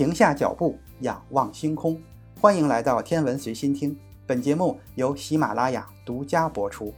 [0.00, 2.00] 停下脚步，仰望星空。
[2.40, 3.94] 欢迎来到天文随心听，
[4.26, 6.94] 本节目由喜马拉雅独家播出。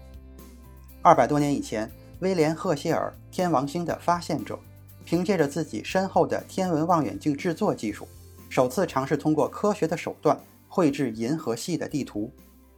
[1.02, 4.56] 二百多年以前，威廉·赫歇尔，天王星的发现者，
[5.04, 8.06] 凭借着自己深厚的天文望远镜制作技术，
[8.48, 12.32] 首次尝试通过科学的手段绘制银河系的地图。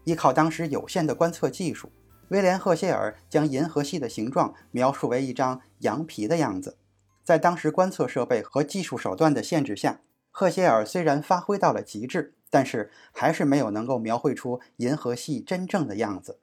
[0.05, 1.93] 依靠当时有限的观测技术，
[2.29, 6.79] 威廉·赫歇尔将银河系的形状描述为一张羊皮的样子。
[7.23, 10.01] 在当时观测设备和技术手段的限制下，
[10.37, 16.41] 赫歇尔虽然发挥到了极致，但是还是没有能够描绘出银河系真正的样子。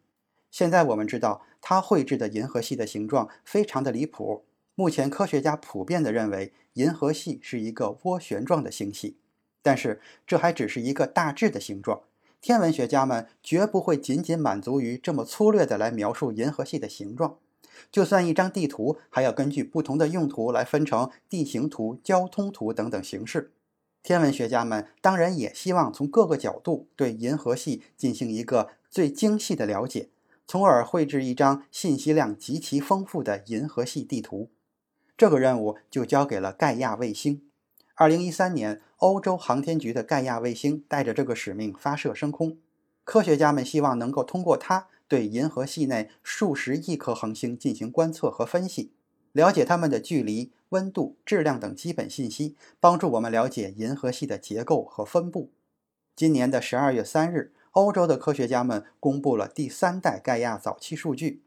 [0.50, 4.46] 现在我们知道，他绘制的银河系的形状非常的离谱。
[4.76, 9.18] 目前科学家普遍的认为，银河系是一个涡旋状的星系。
[9.62, 12.04] 但是这还只是一个大致的形状。
[12.40, 17.36] 天文学家们绝不会仅仅满足于这么粗略的来描述银河系的形状。
[17.92, 23.52] 就算一张地图，还要根据不同的用途来分成地形图、交通图等等形式。
[24.04, 30.10] 天文学家们当然也希望从各个角度对银河系进行一个最精细的了解。
[30.48, 34.50] 从而绘制一张信息量极其丰富的银河系地图，
[35.16, 37.42] 这个任务就交给了盖亚卫星。
[37.96, 42.58] 二零一三年，欧洲航天局的盖亚卫星带着这个使命发射升空。
[43.06, 48.92] 科学家们希望能够通过它对银河系内数十亿颗恒星进行观测和分析，
[49.32, 55.50] 了解它们的距离、温度、质量等基本信息，帮助我们了解银河系的结构和分布。
[56.16, 57.54] 今年的十二月三日。
[57.74, 61.42] 欧洲的科学家们公布了第三代盖亚早期数据，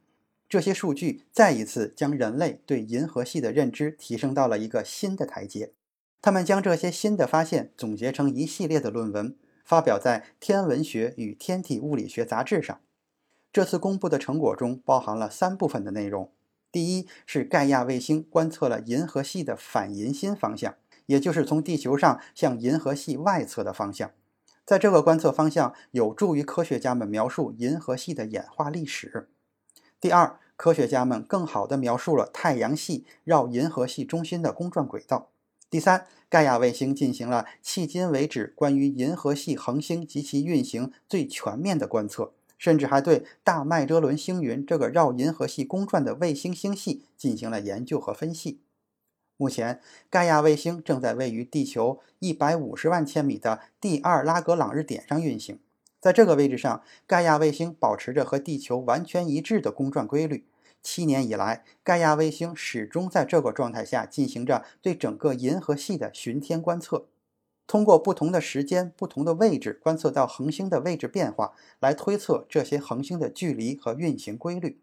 [0.48, 5.74] 这些数据再一次将人类对银河系的认知提升到了一个新的台阶。
[6.22, 12.80] 他们将这些新的发现总结成一系列的论文，发表在《天文学与天体物理学杂志》上。
[13.52, 16.32] 这次公布的成果中包含了三部分的内容：
[16.74, 20.74] 第一是盖亚卫星观测了银河系的反银心方向，
[21.06, 24.10] 也就是从地球上向银河系外侧的方向。
[24.66, 29.28] 在这个观测方向有助于科学家们描述银河系的演化历史。
[30.00, 35.30] 第二，科学家们更好地描述了太阳系绕银河系中心的公转轨道。
[35.70, 42.32] 第三，盖亚卫星进行了迄今为止关于银河系恒星及其运行最全面的观测，
[42.64, 48.62] 甚至还对大麦哲伦星云这个绕银河系公转的卫星星系进行了研究和分析。
[49.36, 55.58] 目前，盖亚卫星正在位于地球一百五十万千米的第二拉格朗日点上运行。
[56.00, 60.46] 在这个位置上，盖亚卫星保持着和地球完全一致的公转规律。
[60.82, 67.04] 七年以来，盖亚卫星始终在这个状态下进行着对整个银河系的巡天观测，
[67.66, 74.80] 通过不同的时间、不同的位置观测到恒星的位置变化，来推测这些恒星的距离和运行规律。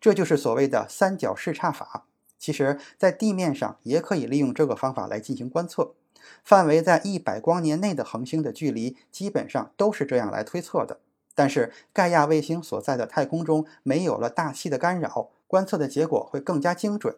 [0.00, 2.06] 这就是所谓的三角视差法。
[2.38, 5.94] 其实，在地面上也可以利用这个方法来进行观测。
[6.42, 10.98] 范围在一百光年内的恒星的距离，基本上都是这样来推测的。
[11.34, 17.16] 但是，盖亚卫星所在的太空中没有了大气的干扰，观测的结果会更加精准。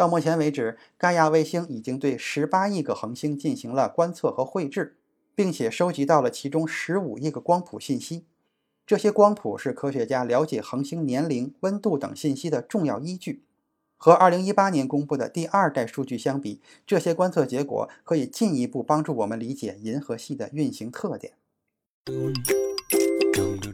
[0.00, 4.96] 到目前为止，盖亚卫星已经对十八亿个恒星进行了观测和绘制，
[5.34, 8.24] 并且收集到了其中十五亿个光谱信息。
[8.86, 13.44] 这些光谱是科学家了解恒星年龄、温度等信息的重要依据。
[13.98, 21.34] 和2018年公布的第二代数据相比，这些观测结果可以进一步帮助我们理解银河系的运行特点。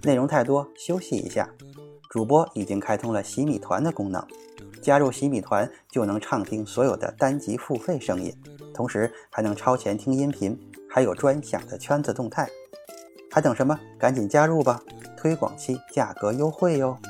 [0.02, 1.54] 内容太多，休息一下。
[2.10, 4.26] 主播已经开通了洗米团的功能，
[4.86, 8.32] 加入洗米团就能畅听所有的单集付费声音，
[8.72, 10.56] 同时还能超前听音频，
[10.88, 12.48] 还有专享的圈子动态。
[13.28, 13.80] 还等什么？
[13.98, 14.80] 赶紧加入吧！
[15.16, 17.00] 推广期价格优惠哟。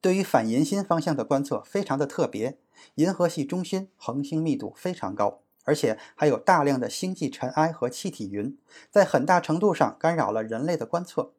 [0.00, 2.56] 对于反银心方向的观测非常的特别，
[2.94, 8.56] 银河系中心恒星密度非常高，而且还有大量的星际尘埃和气体云，
[8.90, 11.32] 在很大程度上干扰了人类的观测。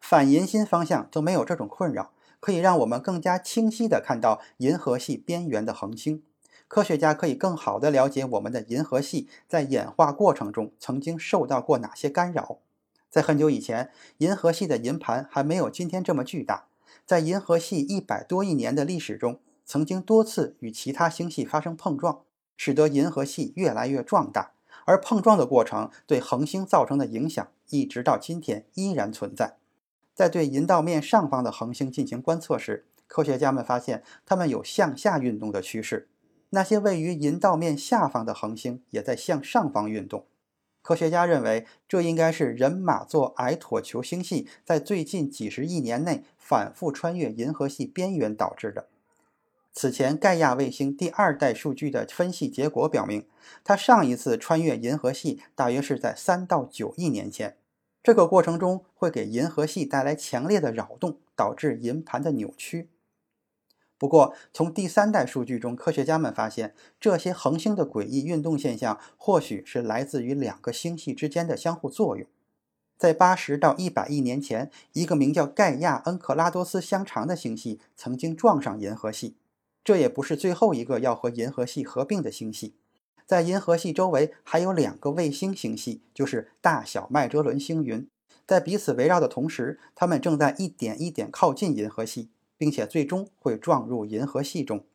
[0.00, 2.10] 反银心方向就没有这种困扰，
[2.40, 6.24] 可以让我们更加清晰地看到银河系边缘的恒星。
[6.66, 12.58] 科学家可以更好地了解我们的银河系在演化过程中曾经受到过哪些干扰。
[13.08, 16.66] 在很久以前，银河系的银盘还没有今天这么巨大。
[17.06, 22.22] 在银河系一百多亿年的历史中，曾经多次与其他星系发生碰撞，
[22.56, 24.52] 使得银河系越来越壮大。
[24.84, 29.56] 而碰撞的过程对恒星造成的影响，一直到今天依然存在。
[30.14, 36.06] 在对银道面上方的恒星进行观测时，科学家们发现它们有向下运动的趋势；
[36.50, 40.24] 那些位于银道面下方的恒星也在向上方运动。
[40.82, 48.86] 科学家认为，这应该是人马座矮椭球星系在最近几十亿年内反复穿越银河系边缘导致的。
[49.78, 53.26] 此前，盖亚卫星第二代数据的分析结果表明，
[53.62, 57.58] 它上一次穿越银河系大约是在三到九亿年前。
[58.02, 62.88] 这个过程中会给银河系带来强烈的扰动，导致银盘的扭曲。
[63.98, 72.26] 不过，从第三代数据中，科学家们发现，这些恒星的诡异运动现象或许是来自于两个星系之间的相互作用。
[72.96, 79.36] 在八十到一百亿年前，一个名叫盖亚恩克拉多斯香肠的星系曾经撞上银河系。
[79.86, 82.74] 这也不是最后一个要和银河系合并的星系。
[83.24, 88.06] 在银河系周围还有两个卫星星系，就是大小麦哲伦星云。
[88.44, 92.30] 在彼此围绕的同时，它们正在一点一点靠近银河系。
[92.58, 94.86] 并且最终会撞入银河系中，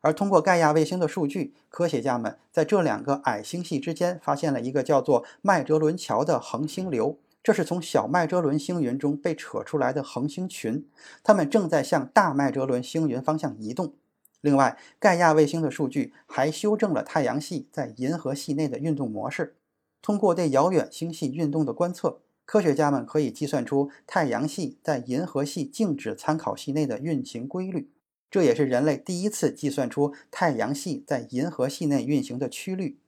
[0.00, 7.18] 而通过盖亚卫星的数据，科学家们在这两个矮星系之间发现了一个叫做麦哲伦桥的恒星流。
[7.40, 10.86] 这是从小麦哲伦星云中被扯出来的恒星群，
[11.22, 13.94] 它们正在向大麦哲伦星云方向移动。
[14.40, 19.56] 另外，盖亚卫星的数据还修正了太阳系在银河系内的运动模式。
[20.00, 22.20] 通过对遥远星系运动的观测。
[22.44, 27.90] 科学家们可以计算出太阳系在银河系静止参考系内的运行规律，
[28.30, 33.00] 这也是人类第一次计算出太阳系在银河系内运行的曲率。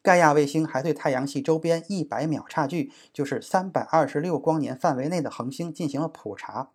[0.00, 6.70] 盖亚卫星还对太阳系周边一百秒差距，就是三百二十六光年范围内的恒星进行了普查。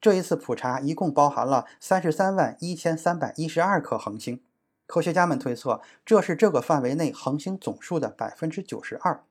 [0.00, 4.40] 这一次普查一共包含了三十三万一千三百一十二颗恒星。
[4.86, 9.24] 科学家们推测，这是这个范围内恒星总数的百分之九十二。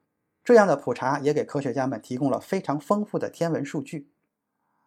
[0.43, 4.07] 这样的普查也给科学家们提供了非常丰富的天文数据。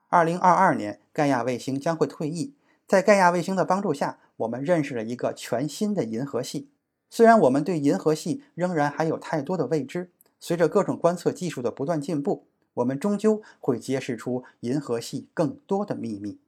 [0.08, 2.54] 二零二二年，盖亚卫星将会退役。
[2.86, 6.70] 在盖亚卫星的帮助下，我们认识了一个全新的银河系。
[7.08, 16.38] 虽然我们对银河系仍然还有太多的未知，随着各种观测技术的不断进步，我们终究会揭示出银河系更多的秘密。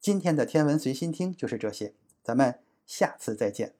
[0.00, 3.74] 今天的天文随心听就是这些，咱们下次再见。